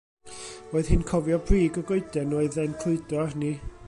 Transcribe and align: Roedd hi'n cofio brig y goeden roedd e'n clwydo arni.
Roedd 0.71 0.87
hi'n 0.93 1.03
cofio 1.11 1.37
brig 1.51 1.77
y 1.81 1.85
goeden 1.91 2.33
roedd 2.37 2.59
e'n 2.65 2.77
clwydo 2.85 3.21
arni. 3.27 3.53